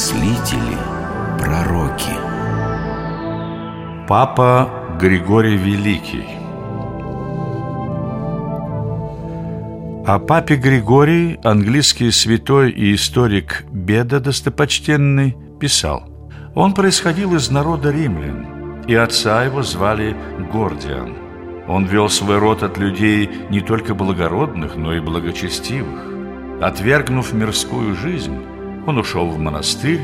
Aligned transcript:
мыслители, 0.00 0.78
пророки. 1.38 2.16
Папа 4.08 4.96
Григорий 4.98 5.58
Великий 5.58 6.24
О 10.06 10.18
папе 10.18 10.56
Григории 10.56 11.38
английский 11.44 12.10
святой 12.12 12.70
и 12.70 12.94
историк 12.94 13.66
Беда 13.70 14.20
достопочтенный 14.20 15.36
писал 15.60 16.08
Он 16.54 16.72
происходил 16.72 17.34
из 17.34 17.50
народа 17.50 17.90
римлян, 17.90 18.82
и 18.88 18.94
отца 18.94 19.44
его 19.44 19.62
звали 19.62 20.16
Гордиан. 20.50 21.14
Он 21.68 21.84
вел 21.84 22.08
свой 22.08 22.38
род 22.38 22.62
от 22.62 22.78
людей 22.78 23.28
не 23.50 23.60
только 23.60 23.94
благородных, 23.94 24.76
но 24.76 24.94
и 24.94 25.00
благочестивых. 25.00 26.00
Отвергнув 26.62 27.34
мирскую 27.34 27.94
жизнь, 27.94 28.38
он 28.86 28.98
ушел 28.98 29.28
в 29.28 29.38
монастырь, 29.38 30.00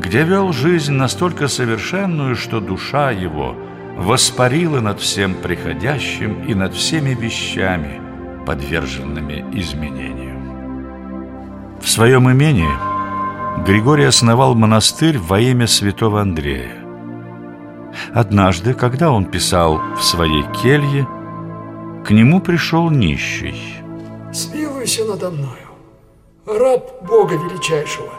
где 0.00 0.24
вел 0.24 0.52
жизнь 0.52 0.92
настолько 0.92 1.48
совершенную, 1.48 2.36
что 2.36 2.60
душа 2.60 3.10
его 3.10 3.54
воспарила 3.96 4.80
над 4.80 5.00
всем 5.00 5.34
приходящим 5.34 6.44
и 6.44 6.54
над 6.54 6.74
всеми 6.74 7.10
вещами, 7.10 8.00
подверженными 8.46 9.44
изменению. 9.52 10.38
В 11.80 11.88
своем 11.88 12.30
имении 12.30 12.70
Григорий 13.66 14.04
основал 14.04 14.54
монастырь 14.54 15.18
во 15.18 15.40
имя 15.40 15.66
святого 15.66 16.20
Андрея. 16.20 16.76
Однажды, 18.14 18.74
когда 18.74 19.10
он 19.10 19.26
писал 19.26 19.80
в 19.96 20.02
своей 20.02 20.44
келье, 20.62 21.06
к 22.04 22.10
нему 22.10 22.40
пришел 22.40 22.90
нищий. 22.90 23.76
«Смилуйся 24.32 25.04
надо 25.04 25.30
мною, 25.30 25.69
раб 26.46 27.04
Бога 27.06 27.36
Величайшего. 27.36 28.12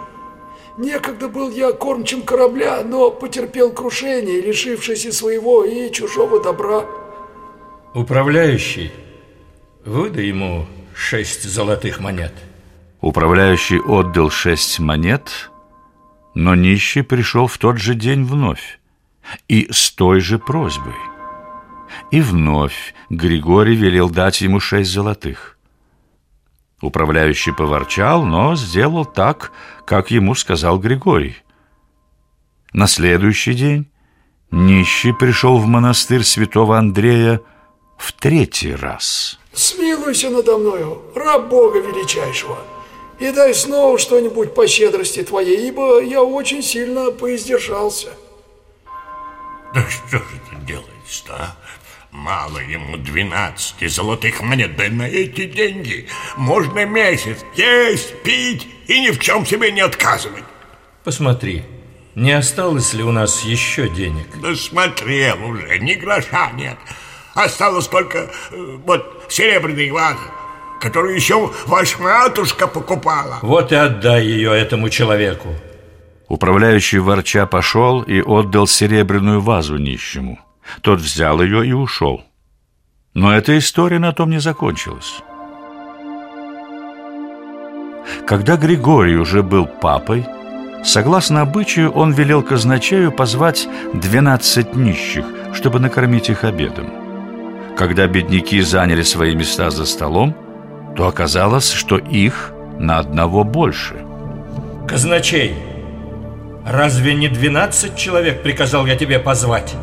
Некогда 0.77 1.27
был 1.27 1.49
я 1.51 1.73
кормчим 1.73 2.21
корабля, 2.21 2.83
но 2.83 3.11
потерпел 3.11 3.71
крушение, 3.71 4.41
лишившись 4.41 5.05
и 5.05 5.11
своего, 5.11 5.65
и 5.65 5.91
чужого 5.91 6.41
добра. 6.41 6.85
Управляющий, 7.93 8.91
выдай 9.85 10.27
ему 10.27 10.65
шесть 10.95 11.43
золотых 11.43 11.99
монет. 11.99 12.33
Управляющий 13.01 13.79
отдал 13.79 14.29
шесть 14.29 14.79
монет, 14.79 15.51
но 16.35 16.55
нищий 16.55 17.01
пришел 17.01 17.47
в 17.47 17.57
тот 17.57 17.77
же 17.77 17.95
день 17.95 18.23
вновь 18.23 18.79
и 19.47 19.67
с 19.71 19.91
той 19.91 20.19
же 20.21 20.39
просьбой. 20.39 20.95
И 22.11 22.21
вновь 22.21 22.93
Григорий 23.09 23.75
велел 23.75 24.09
дать 24.09 24.41
ему 24.41 24.59
шесть 24.59 24.91
золотых. 24.91 25.57
Управляющий 26.81 27.51
поворчал, 27.51 28.23
но 28.23 28.55
сделал 28.55 29.05
так, 29.05 29.51
как 29.85 30.09
ему 30.09 30.33
сказал 30.33 30.79
Григорий. 30.79 31.37
На 32.73 32.87
следующий 32.87 33.53
день 33.53 33.91
нищий 34.49 35.13
пришел 35.13 35.57
в 35.59 35.67
монастырь 35.67 36.23
святого 36.23 36.77
Андрея 36.77 37.41
в 37.97 38.13
третий 38.13 38.73
раз. 38.73 39.39
Смилуйся 39.53 40.29
надо 40.29 40.57
мною, 40.57 41.01
раб 41.13 41.49
Бога 41.49 41.79
Величайшего, 41.79 42.57
и 43.19 43.31
дай 43.31 43.53
снова 43.53 43.99
что-нибудь 43.99 44.55
по 44.55 44.67
щедрости 44.67 45.21
твоей, 45.21 45.67
ибо 45.67 46.01
я 46.01 46.23
очень 46.23 46.63
сильно 46.63 47.11
поиздержался. 47.11 48.09
Да 49.75 49.85
что 49.87 50.17
же 50.17 50.23
это 50.47 50.65
делается, 50.65 51.23
а? 51.29 51.55
Мало 52.11 52.59
ему 52.59 52.97
двенадцати 52.97 53.87
золотых 53.87 54.41
монет, 54.41 54.75
да 54.75 54.89
на 54.89 55.07
эти 55.07 55.45
деньги 55.45 56.07
можно 56.35 56.85
месяц 56.85 57.37
есть, 57.55 58.21
пить 58.23 58.67
и 58.87 58.99
ни 58.99 59.11
в 59.11 59.19
чем 59.19 59.45
себе 59.45 59.71
не 59.71 59.79
отказывать. 59.79 60.43
Посмотри, 61.05 61.63
не 62.15 62.33
осталось 62.33 62.93
ли 62.93 63.03
у 63.03 63.11
нас 63.11 63.43
еще 63.43 63.87
денег? 63.87 64.27
Да 64.41 64.53
смотрел 64.55 65.41
уже, 65.45 65.79
ни 65.79 65.93
гроша 65.93 66.51
нет. 66.51 66.77
Осталось 67.33 67.87
только 67.87 68.29
э, 68.51 68.77
вот 68.85 69.25
серебряный 69.29 69.89
ваза, 69.89 70.19
которую 70.81 71.15
еще 71.15 71.49
ваша 71.65 72.01
матушка 72.01 72.67
покупала. 72.67 73.39
Вот 73.41 73.71
и 73.71 73.75
отдай 73.75 74.25
ее 74.25 74.51
этому 74.51 74.89
человеку. 74.89 75.55
Управляющий 76.27 76.99
ворча 76.99 77.45
пошел 77.45 78.01
и 78.01 78.21
отдал 78.21 78.67
серебряную 78.67 79.39
вазу 79.39 79.77
нищему. 79.77 80.39
Тот 80.81 80.99
взял 80.99 81.41
ее 81.41 81.65
и 81.67 81.73
ушел. 81.73 82.23
Но 83.13 83.33
эта 83.33 83.57
история 83.57 83.99
на 83.99 84.13
том 84.13 84.29
не 84.29 84.39
закончилась. 84.39 85.21
Когда 88.25 88.55
Григорий 88.55 89.17
уже 89.17 89.43
был 89.43 89.65
папой, 89.65 90.25
согласно 90.83 91.41
обычаю, 91.41 91.91
он 91.91 92.13
велел 92.13 92.41
казначею 92.43 93.11
позвать 93.11 93.67
двенадцать 93.93 94.75
нищих, 94.75 95.25
чтобы 95.53 95.79
накормить 95.79 96.29
их 96.29 96.43
обедом. 96.43 96.89
Когда 97.77 98.07
бедняки 98.07 98.61
заняли 98.61 99.01
свои 99.01 99.35
места 99.35 99.69
за 99.69 99.85
столом, 99.85 100.35
то 100.95 101.07
оказалось, 101.07 101.71
что 101.71 101.97
их 101.97 102.53
на 102.79 102.99
одного 102.99 103.43
больше. 103.43 103.95
Казначей, 104.87 105.55
разве 106.65 107.13
не 107.15 107.27
двенадцать 107.27 107.95
человек 107.95 108.43
приказал 108.43 108.85
я 108.85 108.95
тебе 108.95 109.19
позвать? 109.19 109.75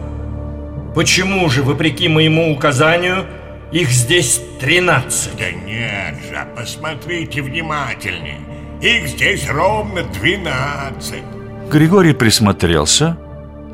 Почему 0.94 1.48
же, 1.48 1.62
вопреки 1.62 2.08
моему 2.08 2.52
указанию, 2.52 3.26
их 3.72 3.90
здесь 3.90 4.40
13? 4.60 5.36
Да 5.36 5.50
нет 5.50 6.14
же, 6.28 6.46
посмотрите 6.56 7.42
внимательнее. 7.42 8.40
Их 8.80 9.08
здесь 9.08 9.48
ровно 9.48 10.02
12. 10.02 11.14
Григорий 11.70 12.14
присмотрелся 12.14 13.18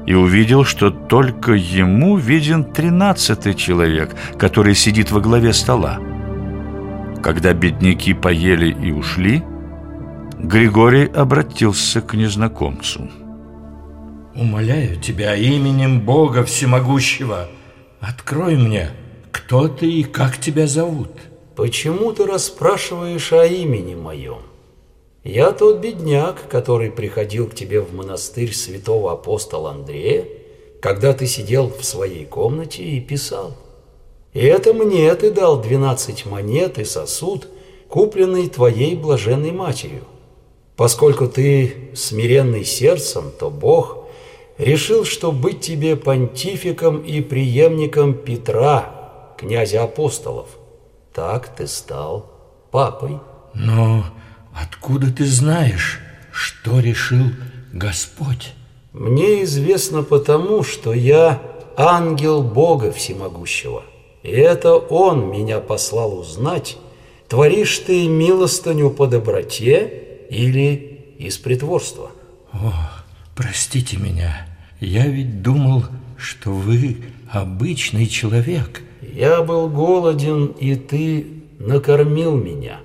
и 0.07 0.15
увидел, 0.15 0.65
что 0.65 0.91
только 0.91 1.53
ему 1.53 2.17
виден 2.17 2.65
тринадцатый 2.65 3.55
человек, 3.55 4.15
который 4.39 4.75
сидит 4.75 5.11
во 5.11 5.21
главе 5.21 5.53
стола. 5.53 5.99
Когда 7.23 7.55
бедняки 7.55 8.13
поели 8.13 8.71
и 8.71 8.91
ушли, 8.91 9.43
Григорий 10.39 11.07
обратился 11.07 12.03
к 12.03 12.15
незнакомцу. 12.15 13.09
Умоляю 14.37 15.01
тебя 15.01 15.37
именем 15.37 16.01
Бога 16.01 16.45
Всемогущего, 16.45 17.49
открой 18.01 18.57
мне, 18.57 18.91
кто 19.31 19.69
ты 19.69 19.89
и 19.89 20.03
как 20.03 20.41
тебя 20.41 20.67
зовут. 20.67 21.11
Почему 21.55 22.13
ты 22.13 22.27
расспрашиваешь 22.27 23.33
о 23.33 23.47
имени 23.47 23.95
моем? 23.95 24.39
Я 25.23 25.53
тот 25.53 25.79
бедняк, 25.79 26.49
который 26.49 26.91
приходил 26.91 27.49
к 27.49 27.55
тебе 27.55 27.81
в 27.81 27.95
монастырь 27.95 28.53
святого 28.53 29.13
апостола 29.13 29.71
Андрея, 29.71 30.25
когда 30.83 31.13
ты 31.13 31.29
сидел 31.29 31.69
в 31.69 31.85
своей 31.85 32.25
комнате 32.25 32.83
и 32.83 33.01
писал. 33.01 33.57
И 34.33 34.41
это 34.41 34.75
мне 34.75 35.15
ты 35.15 35.31
дал 35.31 35.63
двенадцать 35.63 36.27
монет 36.27 36.81
и 36.81 36.85
сосуд, 36.85 37.47
купленный 37.89 38.49
твоей 38.49 38.97
блаженной 38.97 39.53
матерью. 39.53 40.03
Поскольку 40.75 41.29
ты 41.29 41.93
смиренный 41.95 42.65
сердцем, 42.65 43.31
то 43.39 43.49
Бог– 43.49 43.99
решил, 44.59 45.05
что 45.05 45.33
быть 45.33 45.61
тебе 45.61 45.97
понтификом 45.97 46.99
и 46.99 47.21
преемником 47.21 48.15
Петра, 48.15 49.35
князя 49.39 49.85
апостолов. 49.85 50.49
Так 51.13 51.55
ты 51.55 51.67
стал 51.67 52.31
папой. 52.71 53.19
Но 53.55 54.05
откуда 54.55 55.13
ты 55.13 55.25
знаешь, 55.27 56.01
что 56.33 56.81
решил 56.81 57.27
Господь? 57.73 58.55
Мне 58.93 59.43
известно 59.45 60.03
потому, 60.03 60.63
что 60.63 60.93
я 60.93 61.41
ангел 61.77 62.43
Бога 62.43 62.93
Всемогущего. 62.93 63.83
И 64.23 64.31
это 64.31 64.75
Он 64.75 65.31
меня 65.31 65.61
послал 65.61 66.19
узнать, 66.19 66.77
творишь 67.29 67.79
ты 67.81 68.09
милостыню 68.09 68.91
по 68.91 69.07
доброте 69.07 70.27
или 70.31 71.15
из 71.19 71.39
притворства. 71.39 72.11
О, 72.53 72.73
Простите 73.35 73.97
меня, 73.97 74.47
я 74.81 75.07
ведь 75.07 75.43
думал, 75.43 75.85
что 76.17 76.51
вы 76.51 76.99
обычный 77.31 78.07
человек. 78.07 78.83
Я 79.03 79.43
был 79.43 79.69
голоден, 79.69 80.47
и 80.47 80.77
ты 80.77 81.27
накормил 81.59 82.37
меня. 82.37 82.81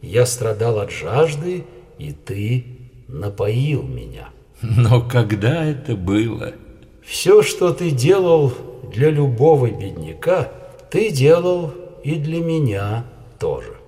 Я 0.00 0.24
страдал 0.24 0.78
от 0.78 0.90
жажды, 0.90 1.64
и 1.98 2.12
ты 2.12 2.64
напоил 3.08 3.82
меня. 3.82 4.30
Но 4.62 5.02
когда 5.02 5.64
это 5.64 5.96
было? 5.96 6.54
Все, 7.04 7.42
что 7.42 7.72
ты 7.72 7.90
делал 7.90 8.52
для 8.92 9.10
любого 9.10 9.70
бедняка, 9.70 10.50
ты 10.90 11.10
делал 11.10 11.74
и 12.02 12.14
для 12.14 12.40
меня 12.40 13.04
тоже. 13.38 13.79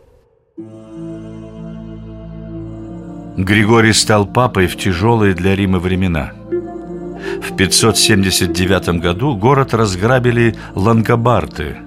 Григорий 3.36 3.94
стал 3.94 4.26
папой 4.26 4.66
в 4.66 4.76
тяжелые 4.76 5.32
для 5.34 5.56
Рима 5.56 5.78
времена. 5.78 6.32
В 7.42 7.56
579 7.56 9.00
году 9.00 9.36
город 9.36 9.72
разграбили 9.72 10.54
лангобарты, 10.74 11.78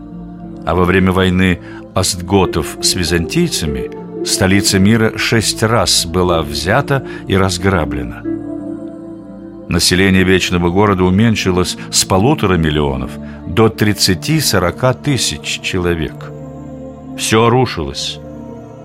а 0.66 0.74
во 0.74 0.86
время 0.86 1.12
войны 1.12 1.60
остготов 1.94 2.78
с 2.82 2.96
византийцами 2.96 3.92
столица 4.26 4.80
мира 4.80 5.18
шесть 5.18 5.62
раз 5.62 6.06
была 6.06 6.42
взята 6.42 7.06
и 7.28 7.38
разграблена. 7.38 8.24
Население 9.70 10.24
Вечного 10.24 10.70
города 10.70 11.04
уменьшилось 11.04 11.78
с 11.92 12.06
полутора 12.06 12.56
миллионов 12.56 13.12
до 13.48 13.68
30-40 13.68 15.04
тысяч 15.04 15.62
человек. 15.62 16.32
Все 17.18 17.50
рушилось. 17.50 18.20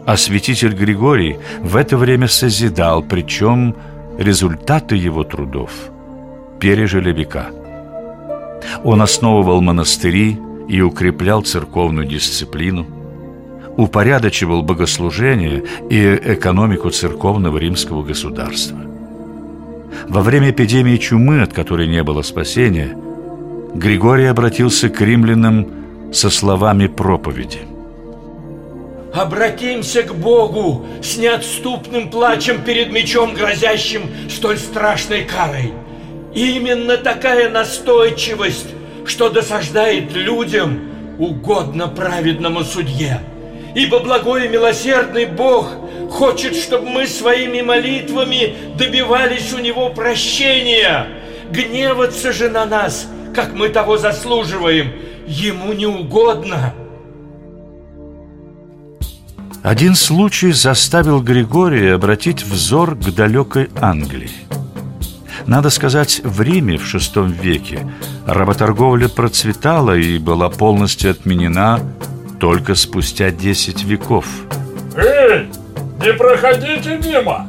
А 0.06 0.16
святитель 0.16 0.74
Григорий 0.74 1.38
в 1.60 1.76
это 1.76 1.96
время 1.96 2.28
созидал, 2.28 3.02
причем 3.02 3.76
результаты 4.18 4.96
его 4.96 5.24
трудов 5.24 5.70
пережили 6.58 7.12
века. 7.12 7.50
Он 8.84 9.02
основывал 9.02 9.60
монастыри 9.60 10.38
и 10.68 10.80
укреплял 10.80 11.42
церковную 11.42 12.06
дисциплину, 12.06 12.86
упорядочивал 13.76 14.62
богослужение 14.62 15.64
и 15.88 16.20
экономику 16.34 16.90
церковного 16.90 17.58
римского 17.58 18.02
государства. 18.02 18.78
Во 20.08 20.20
время 20.22 20.50
эпидемии 20.50 20.96
чумы, 20.96 21.42
от 21.42 21.52
которой 21.52 21.88
не 21.88 22.02
было 22.02 22.22
спасения, 22.22 22.96
Григорий 23.74 24.26
обратился 24.26 24.88
к 24.88 25.00
римлянам 25.00 25.66
со 26.12 26.30
словами 26.30 26.88
проповеди. 26.88 27.69
Обратимся 29.12 30.04
к 30.04 30.14
Богу 30.14 30.86
с 31.02 31.16
неотступным 31.16 32.10
плачем 32.10 32.62
перед 32.62 32.92
мечом, 32.92 33.34
грозящим 33.34 34.02
столь 34.28 34.56
страшной 34.56 35.24
карой. 35.24 35.72
Именно 36.32 36.96
такая 36.96 37.50
настойчивость, 37.50 38.68
что 39.04 39.28
досаждает 39.28 40.12
людям, 40.12 40.90
угодно 41.18 41.88
праведному 41.88 42.62
судье. 42.62 43.20
Ибо 43.74 43.98
благой 43.98 44.46
и 44.46 44.48
милосердный 44.48 45.26
Бог 45.26 45.68
хочет, 46.10 46.54
чтобы 46.54 46.88
мы 46.88 47.06
своими 47.06 47.62
молитвами 47.62 48.54
добивались 48.76 49.52
у 49.52 49.58
Него 49.58 49.90
прощения. 49.90 51.08
Гневаться 51.50 52.32
же 52.32 52.48
на 52.48 52.64
нас, 52.64 53.08
как 53.34 53.54
мы 53.54 53.70
того 53.70 53.96
заслуживаем, 53.96 54.92
Ему 55.26 55.72
не 55.72 55.86
угодно. 55.86 56.74
Один 59.62 59.94
случай 59.94 60.52
заставил 60.52 61.20
Григория 61.20 61.94
обратить 61.94 62.42
взор 62.42 62.96
к 62.96 63.14
далекой 63.14 63.68
Англии. 63.78 64.30
Надо 65.46 65.68
сказать, 65.68 66.22
в 66.24 66.40
Риме 66.40 66.78
в 66.78 66.82
VI 66.82 67.30
веке 67.30 67.86
работорговля 68.26 69.08
процветала 69.08 69.96
и 69.96 70.18
была 70.18 70.48
полностью 70.48 71.10
отменена 71.10 71.80
только 72.38 72.74
спустя 72.74 73.30
10 73.30 73.84
веков. 73.84 74.24
Эй, 74.96 75.48
не 76.02 76.12
проходите 76.14 76.98
мимо! 77.04 77.46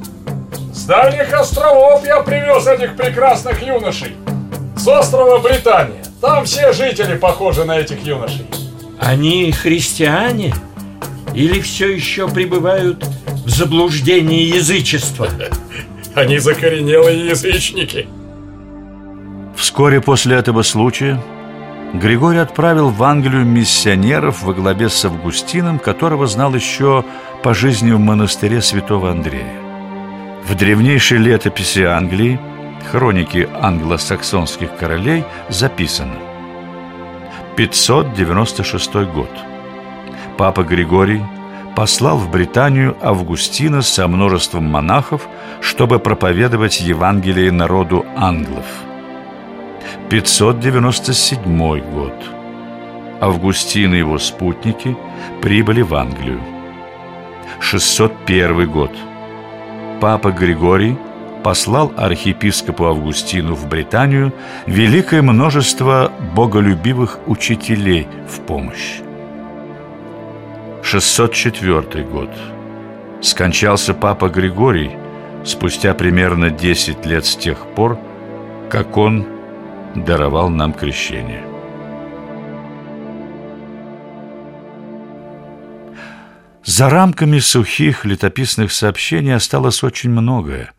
С 0.74 0.84
дальних 0.84 1.32
островов 1.34 2.06
я 2.06 2.20
привез 2.22 2.68
этих 2.68 2.98
прекрасных 2.98 3.66
юношей. 3.66 4.16
С 4.76 4.86
острова 4.86 5.38
Британия. 5.38 6.04
Там 6.20 6.44
все 6.44 6.74
жители 6.74 7.16
похожи 7.16 7.64
на 7.64 7.78
этих 7.80 8.06
юношей. 8.06 8.46
Они 9.00 9.52
христиане? 9.52 10.54
Или 11.34 11.62
все 11.62 11.94
еще 11.94 12.28
пребывают 12.28 13.06
в 13.46 13.50
заблуждении 13.50 14.44
язычества? 14.44 15.30
Они 16.14 16.40
закоренелые 16.40 17.28
язычники. 17.28 18.08
Вскоре 19.56 20.02
после 20.02 20.36
этого 20.36 20.62
случая 20.62 21.22
Григорий 21.94 22.40
отправил 22.40 22.90
в 22.90 23.02
Англию 23.04 23.46
миссионеров 23.46 24.44
во 24.44 24.54
главе 24.54 24.90
с 24.90 25.06
Августином, 25.06 25.80
которого 25.80 26.28
знал 26.28 26.54
еще 26.54 27.06
по 27.44 27.54
жизни 27.54 27.92
в 27.92 28.00
монастыре 28.00 28.62
святого 28.62 29.12
Андрея. 29.12 29.60
В 30.46 30.56
древнейшей 30.56 31.18
летописи 31.18 31.82
Англии, 31.82 32.40
хроники 32.92 33.48
англосаксонских 33.62 34.76
королей, 34.78 35.24
записано 35.50 36.16
596 37.56 38.94
год– 39.14 39.30
Папа 40.42 40.64
Григорий 40.64 41.22
послал 41.76 42.18
в 42.18 42.32
Британию 42.32 42.98
Августина 43.00 43.84
со 43.84 44.08
множеством 44.08 44.64
монахов, 44.64 45.28
чтобы 45.62 46.00
проповедовать 46.00 46.82
Евангелие 46.82 47.52
народу 47.52 48.08
англов. 48.18 48.66
597 50.10 51.92
год. 51.94 52.16
Августин 53.20 53.94
и 53.94 54.00
его 54.00 54.18
спутники 54.18 54.98
прибыли 55.44 55.84
в 55.84 55.94
Англию. 55.94 56.42
601 57.60 58.68
год. 58.68 58.92
Папа 60.00 60.32
Григорий 60.32 60.98
послал 61.44 61.94
архиепископу 61.96 62.86
Августину 62.86 63.54
в 63.54 63.70
Британию 63.70 64.34
великое 64.66 65.22
множество 65.22 66.12
боголюбивых 66.34 67.20
учителей 67.28 68.08
в 68.28 68.40
помощь. 68.48 69.02
604 70.84 72.04
год. 72.04 72.30
Скончался 73.22 73.94
папа 73.94 74.30
Григорий 74.30 74.92
спустя 75.46 75.94
примерно 75.94 76.50
10 76.50 77.06
лет 77.06 77.26
с 77.26 77.36
тех 77.36 77.66
пор, 77.76 78.00
как 78.70 78.98
он 78.98 79.26
даровал 79.96 80.50
нам 80.50 80.74
крещение. 80.74 81.44
За 86.64 86.90
рамками 86.90 87.40
сухих 87.40 88.06
летописных 88.06 88.72
сообщений 88.72 89.36
осталось 89.36 89.84
очень 89.84 90.12
многое. 90.12 90.74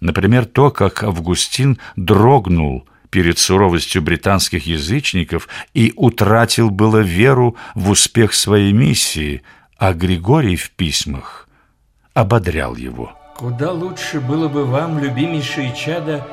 Например, 0.00 0.44
то, 0.46 0.70
как 0.70 1.02
Августин 1.02 1.78
дрогнул 1.96 2.86
перед 3.12 3.38
суровостью 3.38 4.00
британских 4.00 4.66
язычников 4.66 5.46
и 5.74 5.92
утратил 5.96 6.70
было 6.70 6.98
веру 6.98 7.56
в 7.74 7.90
успех 7.90 8.32
своей 8.32 8.72
миссии, 8.72 9.42
а 9.76 9.92
Григорий 9.92 10.56
в 10.56 10.70
письмах 10.70 11.46
ободрял 12.14 12.74
его. 12.74 13.12
Куда 13.36 13.70
лучше 13.70 14.18
было 14.18 14.48
бы 14.48 14.64
вам, 14.64 14.98
любимейшие 14.98 15.74
чада, 15.76 16.26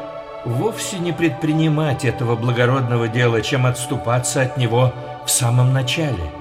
вовсе 0.45 0.99
не 0.99 1.11
предпринимать 1.11 2.05
этого 2.05 2.37
благородного 2.37 3.09
дела, 3.09 3.41
чем 3.41 3.65
отступаться 3.65 4.41
от 4.41 4.55
него 4.55 4.93
в 5.25 5.29
самом 5.29 5.73
начале. 5.73 6.31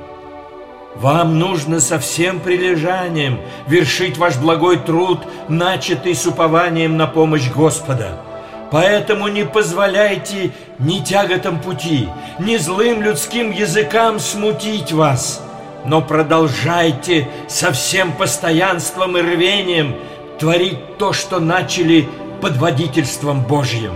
Вам 0.94 1.38
нужно 1.40 1.81
со 1.81 1.99
всем 1.99 2.38
прилежанием 2.38 3.40
вершить 3.66 4.16
ваш 4.18 4.37
благой 4.37 4.78
труд, 4.78 5.21
начатый 5.49 6.14
с 6.14 6.25
упованием 6.26 6.97
на 6.97 7.09
помощь 7.09 7.50
Господа– 7.50 8.23
Поэтому 8.71 9.29
не 9.29 9.45
позволяйте 9.45 10.53
ни 10.79 11.01
тяготам 11.01 11.61
пути, 11.61 12.09
ни 12.39 12.57
злым 12.57 13.03
людским 13.03 13.51
языкам 13.51 14.21
смутить 14.21 14.93
вас, 14.93 15.43
но 15.87 16.03
продолжайте 16.03 17.29
со 17.49 17.73
всем 17.73 18.13
постоянством 18.13 19.17
и 19.17 19.23
рвением 19.23 19.97
творить 20.39 20.99
то, 20.99 21.13
что 21.13 21.41
начали 21.41 22.09
под 22.43 22.57
водительством 22.59 23.43
Божьим. 23.43 23.95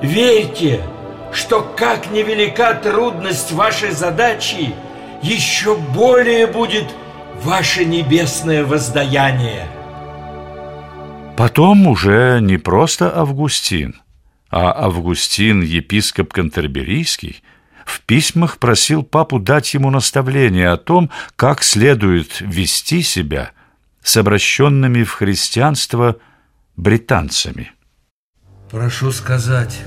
Верьте, 0.00 0.82
что 1.32 1.62
как 1.76 2.10
невелика 2.10 2.74
трудность 2.74 3.52
вашей 3.52 3.92
задачи, 3.92 4.74
еще 5.22 5.76
более 5.76 6.48
будет 6.48 6.86
ваше 7.42 7.84
небесное 7.84 8.64
воздаяние. 8.64 9.68
Потом 11.36 11.86
уже 11.86 12.40
не 12.42 12.58
просто 12.58 13.16
Августин, 13.16 13.96
а 14.50 14.84
Августин, 14.84 15.62
епископ 15.62 16.32
Кантерберийский, 16.32 17.42
в 17.86 18.02
письмах 18.02 18.58
просил 18.58 19.02
папу 19.02 19.38
дать 19.38 19.72
ему 19.74 19.90
наставление 19.90 20.68
о 20.68 20.76
том, 20.76 21.10
как 21.36 21.62
следует 21.62 22.40
вести 22.40 23.02
себя 23.02 23.52
с 24.02 24.16
обращенными 24.18 25.04
в 25.04 25.12
христианство 25.12 26.16
британцами. 26.76 27.72
Прошу 28.70 29.10
сказать, 29.10 29.80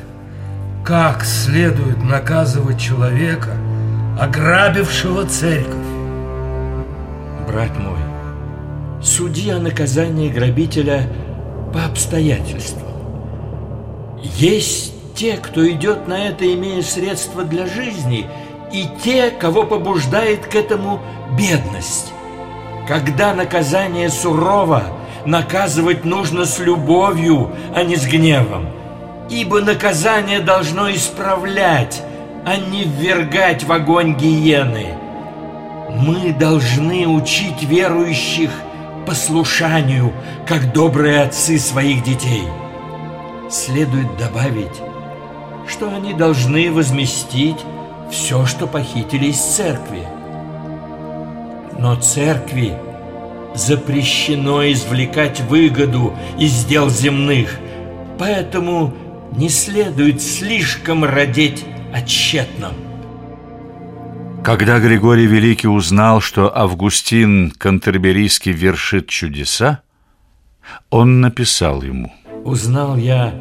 как 0.83 1.23
следует 1.23 2.03
наказывать 2.03 2.81
человека, 2.81 3.55
ограбившего 4.19 5.25
церковь? 5.25 5.85
Брат 7.47 7.77
мой, 7.77 7.99
суди 9.01 9.51
о 9.51 9.59
наказании 9.59 10.29
грабителя– 10.29 11.07
по 11.75 11.83
обстоятельствам. 11.83 12.87
Есть 14.23 14.93
те, 15.13 15.35
кто 15.35 15.69
идет 15.69 16.07
на 16.07 16.27
это, 16.27 16.51
имея 16.53 16.81
средства 16.81 17.43
для 17.43 17.67
жизни, 17.67 18.27
и 18.71 18.85
те, 19.03 19.29
кого 19.29 19.63
побуждает 19.63 20.45
к 20.45 20.55
этому 20.55 21.01
бедность. 21.37 22.13
Когда 22.87 23.33
наказание 23.33 24.09
сурово, 24.09 24.83
наказывать 25.25 26.05
нужно 26.05 26.45
с 26.45 26.59
любовью, 26.59 27.51
а 27.75 27.83
не 27.83 27.97
с 27.97 28.05
гневом. 28.05 28.67
Ибо 29.29 29.59
наказание 29.59 30.39
должно 30.39 30.89
исправлять, 30.91 32.01
а 32.45 32.55
не 32.55 32.83
ввергать 32.83 33.65
в 33.65 33.71
огонь 33.73 34.15
гиены. 34.15 34.93
Мы 35.89 36.31
должны 36.31 37.05
учить 37.05 37.63
верующих 37.63 38.51
послушанию, 39.05 40.13
как 40.47 40.73
добрые 40.73 41.21
отцы 41.21 41.57
своих 41.59 42.03
детей. 42.03 42.43
следует 43.49 44.17
добавить, 44.17 44.81
что 45.67 45.93
они 45.93 46.13
должны 46.13 46.71
возместить 46.71 47.59
все, 48.11 48.45
что 48.45 48.67
похитили 48.67 49.27
из 49.27 49.39
церкви. 49.39 50.01
Но 51.77 51.95
церкви 51.95 52.73
запрещено 53.53 54.69
извлекать 54.71 55.41
выгоду 55.41 56.13
из 56.39 56.65
дел 56.65 56.89
земных, 56.89 57.59
поэтому 58.17 58.93
не 59.31 59.49
следует 59.49 60.21
слишком 60.21 61.03
родить 61.03 61.63
о 61.93 62.01
тщетном. 62.01 62.84
Когда 64.45 64.79
Григорий 64.79 65.25
Великий 65.25 65.67
узнал, 65.67 66.21
что 66.21 66.55
Августин 66.55 67.49
Кантерберийский 67.49 68.51
вершит 68.51 69.09
чудеса, 69.09 69.81
он 70.91 71.19
написал 71.19 71.81
ему 71.81 72.13
«Узнал 72.43 72.95
я, 72.95 73.33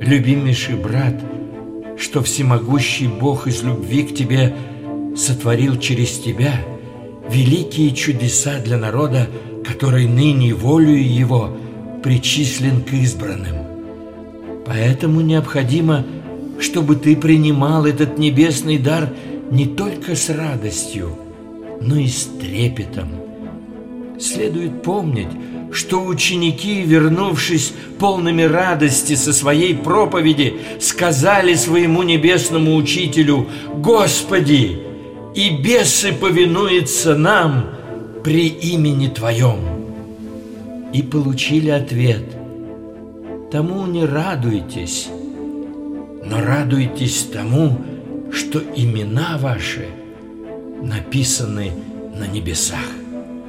любимейший 0.00 0.74
брат, 0.74 1.14
что 1.96 2.24
всемогущий 2.24 3.06
Бог 3.06 3.46
из 3.46 3.62
любви 3.62 4.02
к 4.02 4.16
тебе 4.16 4.52
сотворил 5.16 5.78
через 5.78 6.18
тебя 6.18 6.54
великие 7.30 7.92
чудеса 7.92 8.58
для 8.58 8.78
народа, 8.78 9.28
который 9.64 10.08
ныне 10.08 10.54
волею 10.54 11.08
его 11.08 11.56
причислен 12.02 12.82
к 12.82 12.92
избранным. 12.94 13.58
Поэтому 14.66 15.20
необходимо, 15.20 16.04
чтобы 16.58 16.96
ты 16.96 17.14
принимал 17.14 17.86
этот 17.86 18.18
небесный 18.18 18.78
дар 18.78 19.08
не 19.50 19.66
только 19.66 20.14
с 20.14 20.30
радостью, 20.30 21.16
но 21.80 21.96
и 21.96 22.06
с 22.06 22.24
трепетом. 22.40 23.08
Следует 24.18 24.82
помнить, 24.82 25.28
что 25.72 26.04
ученики, 26.04 26.82
вернувшись 26.82 27.72
полными 27.98 28.42
радости 28.42 29.14
со 29.14 29.32
своей 29.32 29.74
проповеди, 29.74 30.60
сказали 30.80 31.54
своему 31.54 32.02
небесному 32.02 32.76
учителю 32.76 33.48
«Господи, 33.76 34.78
и 35.34 35.50
бесы 35.50 36.12
повинуются 36.12 37.16
нам 37.16 37.70
при 38.22 38.46
имени 38.46 39.08
Твоем». 39.08 39.58
И 40.92 41.02
получили 41.02 41.70
ответ 41.70 42.24
«Тому 43.50 43.86
не 43.86 44.04
радуйтесь, 44.04 45.08
но 46.24 46.40
радуйтесь 46.40 47.28
тому, 47.32 47.78
что 48.32 48.60
имена 48.74 49.38
ваши 49.38 49.86
написаны 50.82 51.72
на 52.18 52.26
небесах». 52.26 52.78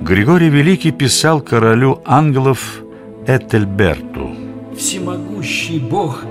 Григорий 0.02 0.50
Великий 0.50 0.92
писал 0.92 1.42
королю 1.42 2.02
ангелов 2.06 2.82
Этельберту. 3.26 4.36
Всемогущий 4.78 5.80
Бог 5.80 6.24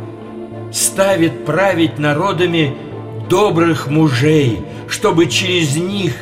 ставит 0.72 1.44
править 1.44 1.98
народами 1.98 2.74
добрых 3.28 3.88
мужей, 3.88 4.60
чтобы 4.88 5.26
через 5.26 5.76
них 5.76 6.14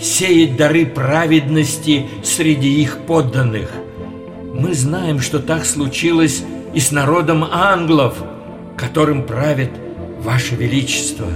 сеять 0.00 0.56
дары 0.56 0.86
праведности 0.86 2.06
среди 2.22 2.80
их 2.82 2.98
подданных. 3.06 3.70
Мы 4.54 4.74
знаем, 4.74 5.20
что 5.20 5.38
так 5.38 5.64
случилось 5.64 6.42
и 6.74 6.80
с 6.80 6.90
народом 6.90 7.44
англов, 7.44 8.16
которым 8.76 9.22
правит 9.24 9.70
Ваше 10.20 10.56
Величество, 10.56 11.26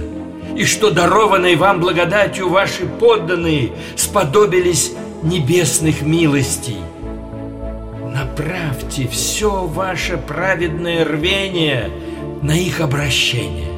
и 0.55 0.65
что 0.65 0.91
дарованной 0.91 1.55
вам 1.55 1.79
благодатью 1.79 2.49
ваши 2.49 2.85
подданные 2.85 3.71
сподобились 3.95 4.93
небесных 5.23 6.01
милостей. 6.01 6.81
Направьте 8.13 9.07
все 9.07 9.65
ваше 9.65 10.17
праведное 10.17 11.03
рвение 11.03 11.89
на 12.41 12.51
их 12.51 12.79
обращение. 12.81 13.73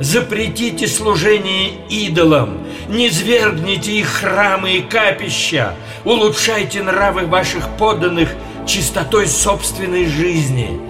Запретите 0.00 0.88
служение 0.88 1.72
идолам, 1.90 2.66
не 2.88 3.10
свергните 3.10 3.92
их 3.92 4.08
храмы 4.08 4.78
и 4.78 4.80
капища, 4.80 5.74
улучшайте 6.04 6.82
нравы 6.82 7.26
ваших 7.26 7.68
подданных 7.76 8.30
чистотой 8.66 9.26
собственной 9.26 10.06
жизни, 10.06 10.80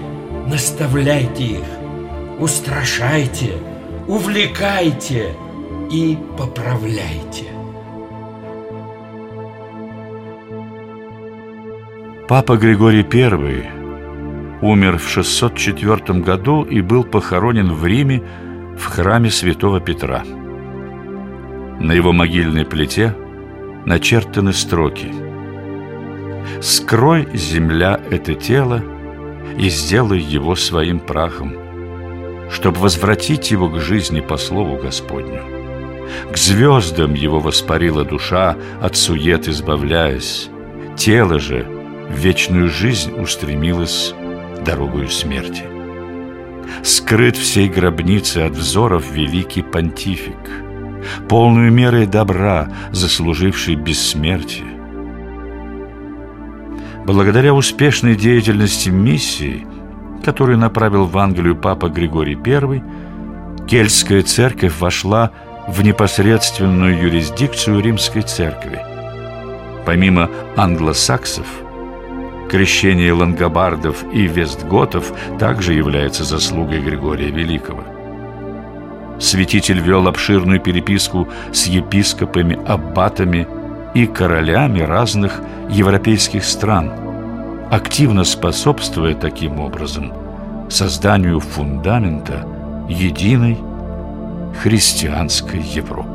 наставляйте 0.47 1.45
их, 1.45 1.65
устрашайте, 2.39 3.55
увлекайте 4.11 5.37
и 5.89 6.19
поправляйте. 6.37 7.47
Папа 12.27 12.57
Григорий 12.57 13.07
I 13.13 13.71
умер 14.63 14.99
в 14.99 15.09
604 15.09 16.21
году 16.21 16.65
и 16.65 16.81
был 16.81 17.05
похоронен 17.05 17.73
в 17.73 17.87
Риме 17.87 18.25
в 18.77 18.85
храме 18.87 19.31
святого 19.31 19.79
Петра. 19.79 20.25
На 21.79 21.93
его 21.93 22.13
могильной 22.13 22.65
плите 22.65 23.15
начертаны 23.87 24.53
строки 24.53 25.07
«Скрой, 26.61 27.29
земля, 27.33 28.01
это 28.11 28.35
тело, 28.35 28.83
и 29.57 29.69
сделай 29.69 30.19
его 30.19 30.57
своим 30.57 30.99
прахом, 30.99 31.60
чтобы 32.51 32.81
возвратить 32.81 33.51
его 33.51 33.69
к 33.69 33.81
жизни 33.81 34.21
по 34.21 34.37
слову 34.37 34.77
Господню. 34.77 35.43
К 36.33 36.37
звездам 36.37 37.15
его 37.15 37.41
воспарила 37.41 38.05
душа, 38.05 38.57
от 38.81 38.97
сует 38.97 39.49
избавляясь, 39.49 40.49
тело 40.97 41.39
же– 41.39 41.67
в 42.11 42.19
вечную 42.19 42.69
жизнь 42.69 43.13
устремилась 43.21 44.13
дорогою 44.65 45.09
смерти. 45.09 45.63
Скрыт 46.83 47.37
всей 47.37 47.69
гробнице 47.69 48.39
от 48.39 48.53
взоров 48.53 49.11
великий 49.13 49.63
понтифик, 49.63 50.35
полную 51.29 51.71
мерой 51.71 52.07
добра, 52.07 52.73
заслуживший 52.91 53.77
бессмертие. 53.77 54.67
Благодаря 57.07 57.55
успешной 57.55 58.17
деятельности 58.17 58.89
миссии, 58.89 59.67
которую 60.25 60.59
направил 60.59 61.07
в 61.07 61.17
Англию 61.19 61.57
папа 61.57 61.89
Григорий 61.89 62.39
I, 62.45 62.83
кельтская 63.67 64.23
церковь 64.23 64.79
вошла 64.81 65.31
в 65.69 65.83
непосредственную 65.83 67.01
юрисдикцию 67.03 67.81
римской 67.81 68.23
церкви. 68.23 68.81
Помимо 69.87 70.29
англосаксов– 70.57 71.47
Крещение 72.51 73.13
лангобардов 73.13 74.03
и 74.13 74.27
вестготов 74.27 75.13
также 75.39 75.73
является 75.73 76.25
заслугой 76.25 76.81
Григория 76.81 77.31
Великого. 77.31 77.85
Святитель 79.21 79.79
вел 79.79 80.09
обширную 80.09 80.59
переписку 80.59 81.29
с 81.53 81.67
епископами, 81.67 82.59
аббатами 82.67 83.47
и 83.95 84.05
королями 84.07 84.81
разных 84.81 85.41
европейских 85.69 86.43
стран, 86.45 86.91
активно 87.71 88.25
способствуя 88.25 89.15
таким 89.15 89.61
образом 89.61 90.13
созданию 90.69 91.39
фундамента 91.39 92.45
единой 92.89 93.57
христианской 94.61 95.61
Европы. 95.61 96.10